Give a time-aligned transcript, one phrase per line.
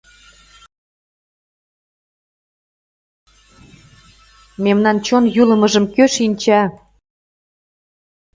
[4.63, 6.61] Мемнан чон йӱлымыжым кӧ шинча?